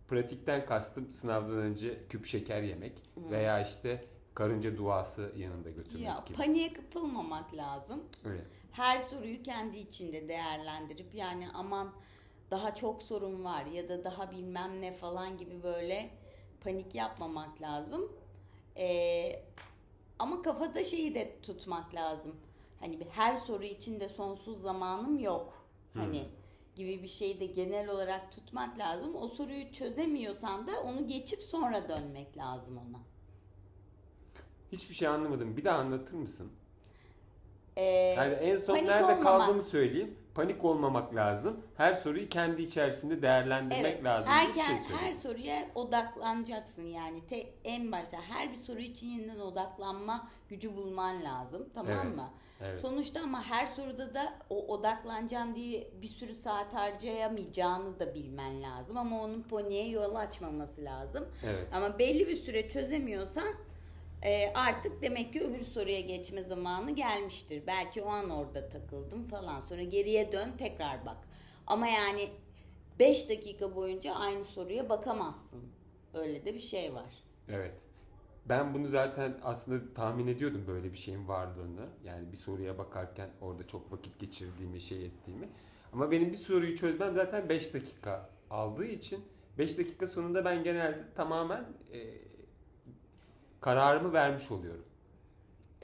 pratikten 0.07 0.65
kastım 0.65 1.11
sınavdan 1.13 1.57
önce 1.57 2.07
küp 2.09 2.25
şeker 2.25 2.61
yemek 2.63 2.93
Hı. 3.15 3.31
veya 3.31 3.61
işte 3.61 4.05
karınca 4.35 4.77
duası 4.77 5.31
yanında 5.37 5.69
götürmek 5.69 6.05
Ya 6.05 6.23
gibi. 6.27 6.37
paniğe 6.37 6.73
kapılmamak 6.73 7.55
lazım. 7.55 8.03
Evet. 8.27 8.45
Her 8.71 8.99
soruyu 8.99 9.43
kendi 9.43 9.77
içinde 9.77 10.27
değerlendirip 10.27 11.15
yani 11.15 11.47
aman 11.53 11.91
daha 12.51 12.75
çok 12.75 13.03
sorun 13.03 13.43
var 13.43 13.65
ya 13.65 13.89
da 13.89 14.03
daha 14.03 14.31
bilmem 14.31 14.81
ne 14.81 14.93
falan 14.93 15.37
gibi 15.37 15.63
böyle 15.63 16.09
panik 16.63 16.95
yapmamak 16.95 17.61
lazım. 17.61 18.11
Ee, 18.77 19.43
ama 20.19 20.41
kafada 20.41 20.83
şeyi 20.83 21.15
de 21.15 21.41
tutmak 21.41 21.95
lazım. 21.95 22.35
Hani 22.79 22.99
bir 22.99 23.05
her 23.05 23.35
soru 23.35 23.63
için 23.63 23.99
de 23.99 24.09
sonsuz 24.09 24.61
zamanım 24.61 25.19
yok. 25.19 25.53
Hani 25.93 26.23
gibi 26.75 27.03
bir 27.03 27.07
şeyi 27.07 27.39
de 27.39 27.45
genel 27.45 27.89
olarak 27.89 28.31
tutmak 28.31 28.77
lazım. 28.79 29.15
O 29.15 29.27
soruyu 29.27 29.71
çözemiyorsan 29.71 30.67
da 30.67 30.71
onu 30.81 31.07
geçip 31.07 31.39
sonra 31.39 31.89
dönmek 31.89 32.37
lazım 32.37 32.77
ona. 32.77 32.99
Hiçbir 34.71 34.95
şey 34.95 35.07
anlamadım. 35.07 35.57
Bir 35.57 35.65
daha 35.65 35.77
anlatır 35.77 36.13
mısın? 36.13 36.51
Ee, 37.75 37.83
Yani 37.83 38.33
en 38.33 38.57
son 38.57 38.75
nerede 38.75 39.03
olmamak. 39.05 39.23
kaldığımı 39.23 39.63
söyleyeyim. 39.63 40.17
Panik 40.35 40.65
olmamak 40.65 41.15
lazım. 41.15 41.59
Her 41.77 41.93
soruyu 41.93 42.29
kendi 42.29 42.61
içerisinde 42.61 43.21
değerlendirmek 43.21 43.85
Evet, 43.85 44.03
lazım. 44.03 44.33
bir 44.47 44.53
şey 44.53 44.63
söyleyeyim. 44.63 44.85
her 44.99 45.11
soruya 45.13 45.67
odaklanacaksın 45.75 46.83
yani 46.85 47.25
te, 47.27 47.49
en 47.63 47.91
başta 47.91 48.17
her 48.21 48.51
bir 48.51 48.57
soru 48.57 48.79
için 48.79 49.07
yeniden 49.07 49.39
odaklanma 49.39 50.27
gücü 50.49 50.75
bulman 50.75 51.23
lazım 51.23 51.69
tamam 51.73 51.93
Evet, 52.05 52.15
mı? 52.15 52.29
Evet. 52.63 52.79
Sonuçta 52.79 53.21
ama 53.21 53.43
her 53.43 53.67
soruda 53.67 54.13
da 54.13 54.33
o 54.49 54.67
odaklanacağım 54.67 55.55
diye 55.55 55.87
bir 56.01 56.07
sürü 56.07 56.35
saat 56.35 56.73
harcayamayacağını 56.73 57.99
da 57.99 58.15
bilmen 58.15 58.61
lazım 58.61 58.97
ama 58.97 59.21
onun 59.23 59.41
paniğe 59.41 59.89
yol 59.89 60.15
açmaması 60.15 60.83
lazım. 60.85 61.27
Evet. 61.45 61.67
Ama 61.73 61.99
belli 61.99 62.27
bir 62.27 62.35
süre 62.35 62.69
çözemiyorsan 62.69 63.47
e, 64.23 64.53
artık 64.53 65.01
demek 65.01 65.33
ki 65.33 65.43
öbür 65.43 65.63
soruya 65.63 66.01
geçme 66.01 66.43
zamanı 66.43 66.91
gelmiştir. 66.91 67.63
Belki 67.67 68.01
o 68.01 68.07
an 68.07 68.29
orada 68.29 68.69
takıldım 68.69 69.27
falan. 69.27 69.59
Sonra 69.59 69.83
geriye 69.83 70.31
dön 70.31 70.49
tekrar 70.57 71.05
bak. 71.05 71.17
Ama 71.67 71.87
yani 71.87 72.29
5 72.99 73.29
dakika 73.29 73.75
boyunca 73.75 74.13
aynı 74.13 74.43
soruya 74.43 74.89
bakamazsın. 74.89 75.63
Öyle 76.13 76.45
de 76.45 76.53
bir 76.53 76.59
şey 76.59 76.93
var. 76.93 77.23
Evet. 77.49 77.81
Ben 78.45 78.73
bunu 78.73 78.87
zaten 78.87 79.39
aslında 79.43 79.93
tahmin 79.93 80.27
ediyordum 80.27 80.63
böyle 80.67 80.93
bir 80.93 80.97
şeyin 80.97 81.27
varlığını. 81.27 81.87
Yani 82.03 82.31
bir 82.31 82.37
soruya 82.37 82.77
bakarken 82.77 83.29
orada 83.41 83.67
çok 83.67 83.91
vakit 83.91 84.19
geçirdiğimi, 84.19 84.81
şey 84.81 85.05
ettiğimi. 85.05 85.49
Ama 85.93 86.11
benim 86.11 86.31
bir 86.31 86.37
soruyu 86.37 86.77
çözmem 86.77 87.13
zaten 87.13 87.49
5 87.49 87.73
dakika 87.73 88.29
aldığı 88.49 88.85
için 88.85 89.19
5 89.57 89.77
dakika 89.77 90.07
sonunda 90.07 90.45
ben 90.45 90.63
genelde 90.63 91.03
tamamen 91.15 91.65
e, 91.93 91.99
kararımı 93.61 94.13
vermiş 94.13 94.51
oluyorum. 94.51 94.85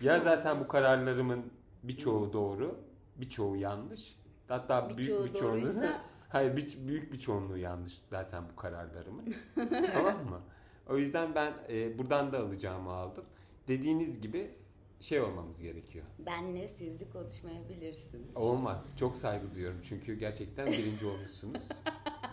Ya 0.01 0.19
zaten 0.19 0.59
bu 0.59 0.67
kararlarımın 0.67 1.51
birçoğu 1.83 2.33
doğru, 2.33 2.79
birçoğu 3.15 3.55
yanlış. 3.55 4.19
Hatta 4.47 4.89
büyük 4.89 4.99
Birçoğu 4.99 5.25
bir 5.25 5.33
çoğunluğu 5.33 5.85
Hayır 6.29 6.57
bir, 6.57 6.87
büyük 6.87 7.13
bir 7.13 7.19
çoğunluğu 7.19 7.57
yanlış 7.57 8.01
zaten 8.09 8.43
bu 8.51 8.55
kararlarımın. 8.55 9.35
tamam 9.93 10.25
mı? 10.29 10.41
O 10.89 10.97
yüzden 10.97 11.35
ben 11.35 11.53
e, 11.69 11.97
buradan 11.97 12.31
da 12.31 12.39
alacağımı 12.39 12.91
aldım. 12.91 13.25
Dediğiniz 13.67 14.21
gibi 14.21 14.51
şey 14.99 15.21
olmamız 15.21 15.61
gerekiyor. 15.61 16.05
Benle 16.19 16.67
sizli 16.67 17.09
konuşmayabilirsin. 17.09 18.31
Olmaz. 18.35 18.89
Çok 18.99 19.17
saygı 19.17 19.53
duyuyorum 19.53 19.79
çünkü 19.83 20.13
gerçekten 20.19 20.67
birinci 20.67 21.05
olmuşsunuz. 21.05 21.69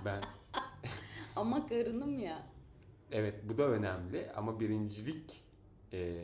Ben 0.04 0.22
Ama 1.36 1.66
karınım 1.66 2.18
ya. 2.18 2.42
Evet 3.14 3.34
bu 3.48 3.58
da 3.58 3.62
önemli 3.62 4.30
ama 4.36 4.60
birincilik 4.60 5.42
e, 5.92 6.14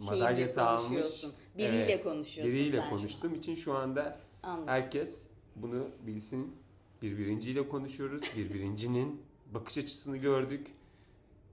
madalyası 0.00 0.62
almış. 0.62 1.24
Diliyle 1.58 1.92
Evet, 1.92 2.02
konuşuyorsun 2.02 2.54
Biriyle 2.54 2.88
konuştuğum 2.90 3.34
için 3.34 3.54
şu 3.54 3.74
anda 3.74 4.20
Anladım. 4.42 4.68
herkes 4.68 5.26
bunu 5.56 5.88
bilsin. 6.06 6.56
Bir 7.02 7.18
birinciyle 7.18 7.68
konuşuyoruz. 7.68 8.22
Bir 8.36 8.54
birincinin 8.54 9.22
bakış 9.54 9.78
açısını 9.78 10.16
gördük. 10.16 10.66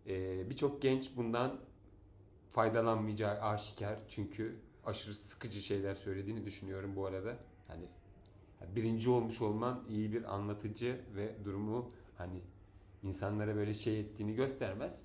Ee, 0.07 0.49
Birçok 0.49 0.81
genç 0.81 1.09
bundan 1.15 1.59
faydalanmayacağı 2.51 3.41
aşikar. 3.41 3.99
Çünkü 4.09 4.55
aşırı 4.85 5.13
sıkıcı 5.13 5.61
şeyler 5.61 5.95
söylediğini 5.95 6.45
düşünüyorum 6.45 6.95
bu 6.95 7.05
arada. 7.05 7.37
Hani 7.67 7.85
birinci 8.75 9.09
olmuş 9.09 9.41
olman 9.41 9.83
iyi 9.89 10.13
bir 10.13 10.33
anlatıcı 10.35 11.01
ve 11.15 11.35
durumu 11.45 11.91
hani 12.17 12.41
insanlara 13.05 13.55
böyle 13.55 13.73
şey 13.73 13.99
ettiğini 13.99 14.35
göstermez. 14.35 15.01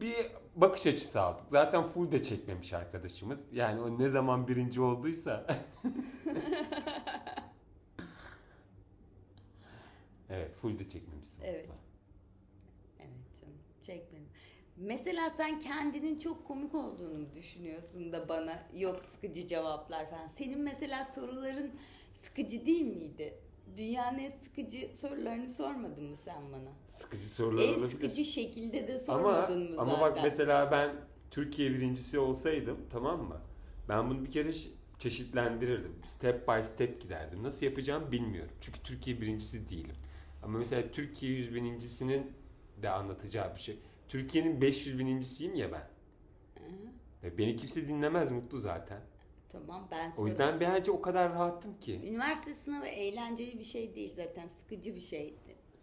Bir 0.00 0.16
bakış 0.56 0.86
açısı 0.86 1.20
aldık. 1.20 1.44
Zaten 1.48 1.82
full 1.82 2.12
de 2.12 2.22
çekmemiş 2.22 2.72
arkadaşımız. 2.72 3.44
Yani 3.52 3.80
o 3.80 3.98
ne 3.98 4.08
zaman 4.08 4.48
birinci 4.48 4.80
olduysa. 4.80 5.46
evet 10.30 10.54
full 10.54 10.78
de 10.78 10.88
çekmemişsin. 10.88 11.42
Evet. 11.42 11.70
Evet 13.00 13.40
canım 13.40 13.58
çekmedim. 13.82 14.28
Mesela 14.76 15.30
sen 15.30 15.58
kendinin 15.58 16.18
çok 16.18 16.46
komik 16.46 16.74
olduğunu 16.74 17.18
mu 17.18 17.26
düşünüyorsun 17.34 18.12
da 18.12 18.28
bana 18.28 18.62
yok 18.74 19.04
sıkıcı 19.04 19.46
cevaplar 19.46 20.10
falan. 20.10 20.26
Senin 20.26 20.60
mesela 20.60 21.04
soruların 21.04 21.70
sıkıcı 22.12 22.66
değil 22.66 22.86
miydi? 22.96 23.38
Dünyanın 23.76 24.18
en 24.18 24.30
sıkıcı 24.30 24.90
sorularını 24.96 25.48
sormadın 25.48 26.04
mı 26.04 26.16
sen 26.16 26.52
bana? 26.52 26.72
Sıkıcı 26.88 27.28
sorular 27.34 27.62
En 27.62 27.68
olabilir. 27.68 27.88
sıkıcı 27.90 28.24
şekilde 28.24 28.88
de 28.88 28.92
Ama, 28.92 28.98
sormadın 28.98 29.58
mı 29.62 29.74
zaten? 29.76 29.92
ama 29.92 30.00
bak 30.00 30.18
mesela 30.22 30.70
ben 30.70 30.96
Türkiye 31.30 31.70
birincisi 31.70 32.18
olsaydım 32.18 32.78
tamam 32.90 33.22
mı? 33.28 33.40
Ben 33.88 34.10
bunu 34.10 34.24
bir 34.24 34.30
kere 34.30 34.50
çeşitlendirirdim. 34.98 35.92
Step 36.04 36.48
by 36.48 36.62
step 36.62 37.00
giderdim. 37.00 37.42
Nasıl 37.42 37.66
yapacağım 37.66 38.12
bilmiyorum. 38.12 38.54
Çünkü 38.60 38.82
Türkiye 38.82 39.20
birincisi 39.20 39.68
değilim. 39.68 39.96
Ama 40.42 40.58
mesela 40.58 40.90
Türkiye 40.90 41.32
100 41.32 41.54
binincisinin 41.54 42.32
de 42.82 42.90
anlatacağı 42.90 43.54
bir 43.54 43.60
şey. 43.60 43.78
Türkiye'nin 44.08 44.60
500 44.60 44.98
binincisiyim 44.98 45.54
ya 45.54 45.72
ben. 45.72 45.88
Ve 47.22 47.38
beni 47.38 47.56
kimse 47.56 47.88
dinlemez 47.88 48.30
mutlu 48.30 48.58
zaten. 48.58 49.00
Tamam 49.54 49.88
ben 49.90 50.12
O 50.18 50.26
yüzden 50.26 50.60
bence 50.60 50.90
o 50.90 51.00
kadar 51.02 51.32
rahattım 51.32 51.78
ki. 51.80 52.00
Üniversite 52.04 52.54
sınavı 52.54 52.86
eğlenceli 52.86 53.58
bir 53.58 53.64
şey 53.64 53.94
değil 53.94 54.12
zaten 54.16 54.46
sıkıcı 54.48 54.94
bir 54.94 55.00
şey. 55.00 55.34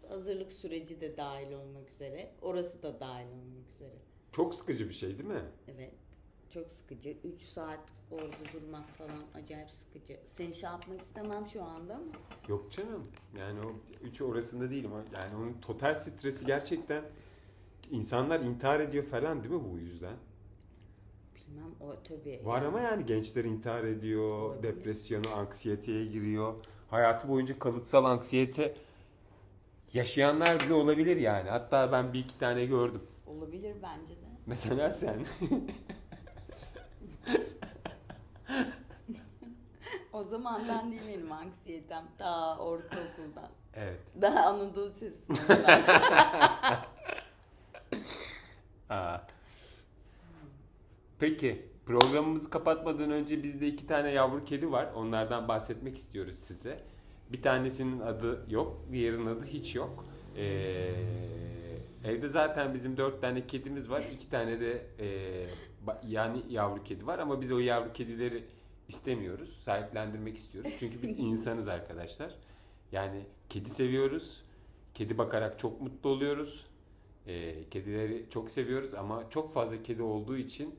Hazırlık 0.08 0.52
süreci 0.52 1.00
de 1.00 1.16
dahil 1.16 1.52
olmak 1.52 1.90
üzere. 1.90 2.32
Orası 2.42 2.82
da 2.82 3.00
dahil 3.00 3.26
olmak 3.26 3.68
üzere. 3.74 3.94
Çok 4.32 4.54
sıkıcı 4.54 4.88
bir 4.88 4.94
şey 4.94 5.18
değil 5.18 5.28
mi? 5.28 5.42
Evet. 5.68 5.92
Çok 6.50 6.72
sıkıcı. 6.72 7.16
3 7.24 7.40
saat 7.42 7.80
orada 8.10 8.36
durmak 8.52 8.88
falan 8.88 9.24
acayip 9.34 9.70
sıkıcı. 9.70 10.20
Seni 10.26 10.54
şey 10.54 10.70
yapmak 10.70 11.00
istemem 11.00 11.46
şu 11.46 11.62
anda 11.62 11.94
ama. 11.94 12.12
Yok 12.48 12.72
canım. 12.72 13.10
Yani 13.38 13.60
o 13.60 13.72
üçü 14.02 14.24
orasında 14.24 14.70
değilim. 14.70 14.90
Yani 15.16 15.36
onun 15.36 15.60
total 15.60 15.94
stresi 15.94 16.46
gerçekten 16.46 17.04
insanlar 17.90 18.40
intihar 18.40 18.80
ediyor 18.80 19.04
falan 19.04 19.44
değil 19.44 19.54
mi 19.54 19.72
bu 19.72 19.78
yüzden? 19.78 20.16
Bilmem 21.52 21.74
o 21.80 22.02
tabii. 22.02 22.40
Var 22.44 22.62
ama 22.62 22.80
yani 22.80 23.06
gençler 23.06 23.44
intihar 23.44 23.84
ediyor, 23.84 24.40
Olabilir. 24.40 24.62
depresyona, 24.62 25.34
anksiyeteye 25.36 26.06
giriyor. 26.06 26.54
Hayatı 26.90 27.28
boyunca 27.28 27.58
kalıtsal 27.58 28.04
anksiyete 28.04 28.74
yaşayanlar 29.92 30.60
bile 30.60 30.74
olabilir 30.74 31.16
yani. 31.16 31.50
Hatta 31.50 31.92
ben 31.92 32.12
bir 32.12 32.18
iki 32.18 32.38
tane 32.38 32.66
gördüm. 32.66 33.02
Olabilir 33.26 33.76
bence 33.82 34.14
de. 34.14 34.26
Mesela 34.46 34.90
sen. 34.90 35.16
O 40.12 40.22
zamandan 40.22 40.90
değil 40.92 41.02
benim 41.08 41.32
anksiyetem. 41.32 42.04
Daha 42.18 42.58
ortaokuldan. 42.58 43.48
evet. 43.74 44.00
Daha 44.22 44.46
Anadolu 44.46 44.88
Lisesi 44.90 45.18
sınavından. 45.34 46.78
Aa. 48.90 49.18
Peki 51.22 51.62
programımızı 51.86 52.50
kapatmadan 52.50 53.10
önce 53.10 53.42
bizde 53.42 53.68
iki 53.68 53.86
tane 53.86 54.10
yavru 54.10 54.44
kedi 54.44 54.72
var. 54.72 54.92
Onlardan 54.94 55.48
bahsetmek 55.48 55.96
istiyoruz 55.96 56.34
size. 56.34 56.82
Bir 57.32 57.42
tanesinin 57.42 58.00
adı 58.00 58.46
yok, 58.48 58.80
diğerinin 58.92 59.26
adı 59.26 59.46
hiç 59.46 59.74
yok. 59.74 60.04
Ee, 60.36 60.94
evde 62.04 62.28
zaten 62.28 62.74
bizim 62.74 62.96
dört 62.96 63.20
tane 63.20 63.46
kedimiz 63.46 63.90
var. 63.90 64.02
İki 64.14 64.30
tane 64.30 64.60
de 64.60 64.86
e, 64.98 65.06
yani 66.08 66.42
yavru 66.48 66.82
kedi 66.82 67.06
var 67.06 67.18
ama 67.18 67.40
biz 67.40 67.52
o 67.52 67.58
yavru 67.58 67.92
kedileri 67.92 68.44
istemiyoruz. 68.88 69.58
Sahiplendirmek 69.60 70.36
istiyoruz. 70.36 70.76
Çünkü 70.78 71.02
biz 71.02 71.10
insanız 71.18 71.68
arkadaşlar. 71.68 72.34
Yani 72.92 73.22
kedi 73.48 73.70
seviyoruz. 73.70 74.42
Kedi 74.94 75.18
bakarak 75.18 75.58
çok 75.58 75.80
mutlu 75.80 76.10
oluyoruz. 76.10 76.66
Ee, 77.26 77.68
kedileri 77.70 78.26
çok 78.30 78.50
seviyoruz 78.50 78.94
ama 78.94 79.30
çok 79.30 79.52
fazla 79.52 79.82
kedi 79.82 80.02
olduğu 80.02 80.36
için 80.36 80.74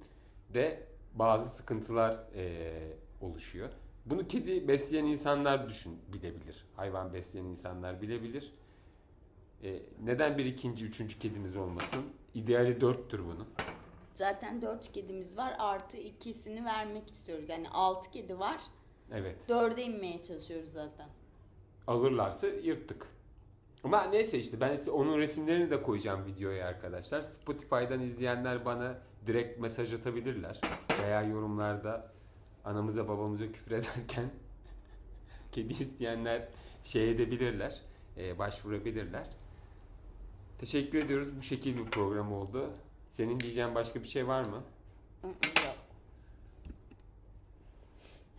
de 0.53 0.87
bazı 1.13 1.49
sıkıntılar 1.49 2.23
ee, 2.35 2.97
oluşuyor. 3.21 3.69
Bunu 4.05 4.27
kedi 4.27 4.67
besleyen 4.67 5.05
insanlar 5.05 5.69
düşün 5.69 5.99
bilebilir. 6.13 6.65
Hayvan 6.75 7.13
besleyen 7.13 7.45
insanlar 7.45 8.01
bilebilir. 8.01 8.53
Ee, 9.63 9.79
neden 10.03 10.37
bir 10.37 10.45
ikinci, 10.45 10.85
üçüncü 10.85 11.19
kedimiz 11.19 11.55
olmasın? 11.55 12.03
İdeali 12.33 12.81
dörttür 12.81 13.19
bunun. 13.19 13.47
Zaten 14.13 14.61
dört 14.61 14.91
kedimiz 14.91 15.37
var. 15.37 15.55
Artı 15.59 15.97
ikisini 15.97 16.65
vermek 16.65 17.11
istiyoruz. 17.11 17.49
Yani 17.49 17.69
altı 17.69 18.11
kedi 18.11 18.39
var. 18.39 18.61
Evet. 19.11 19.49
Dörde 19.49 19.83
inmeye 19.83 20.23
çalışıyoruz 20.23 20.71
zaten. 20.71 21.09
Alırlarsa 21.87 22.47
yırttık. 22.47 23.07
Ama 23.83 24.03
neyse 24.03 24.39
işte 24.39 24.59
ben 24.59 24.75
size 24.75 24.91
onun 24.91 25.17
resimlerini 25.17 25.69
de 25.69 25.83
koyacağım 25.83 26.25
videoya 26.25 26.67
arkadaşlar. 26.67 27.21
Spotify'dan 27.21 28.01
izleyenler 28.01 28.65
bana 28.65 28.97
direkt 29.27 29.59
mesaj 29.59 29.93
atabilirler. 29.93 30.61
Veya 31.03 31.21
yorumlarda 31.21 32.11
anamıza 32.65 33.07
babamıza 33.07 33.51
küfür 33.51 33.71
ederken 33.71 34.29
kedi 35.51 35.73
isteyenler 35.73 36.47
şey 36.83 37.11
edebilirler, 37.11 37.81
e, 38.17 38.39
başvurabilirler. 38.39 39.27
Teşekkür 40.59 40.97
ediyoruz. 40.97 41.37
Bu 41.37 41.41
şekil 41.41 41.77
bir 41.77 41.85
program 41.85 42.33
oldu. 42.33 42.73
Senin 43.09 43.39
diyeceğin 43.39 43.75
başka 43.75 44.03
bir 44.03 44.07
şey 44.07 44.27
var 44.27 44.45
mı? 44.45 44.63
Yok. 45.23 45.75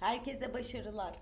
Herkese 0.01 0.55
başarılar. 0.55 1.15